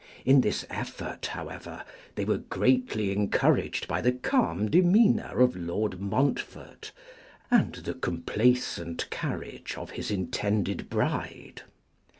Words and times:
In 0.25 0.41
this 0.41 0.65
effort, 0.67 1.27
however, 1.27 1.83
they 2.15 2.25
were 2.25 2.39
greatly 2.39 3.11
encouraged 3.11 3.87
by 3.87 4.01
the 4.01 4.11
calm 4.11 4.67
demeanour 4.67 5.39
of 5.41 5.55
Lord 5.55 6.01
Montfort 6.01 6.91
and 7.51 7.75
the 7.75 7.93
complacent 7.93 9.07
carriage 9.11 9.77
of 9.77 9.91
his 9.91 10.09
intended 10.09 10.89
bride. 10.89 11.61